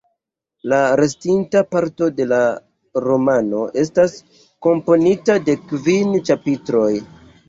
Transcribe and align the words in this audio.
La 0.71 0.77
restinta 0.99 1.59
parto 1.73 2.07
de 2.19 2.25
la 2.31 2.39
romano 3.07 3.59
estas 3.81 4.15
komponita 4.69 5.37
de 5.51 5.55
kvin 5.73 6.17
ĉapitroj. 6.31 6.89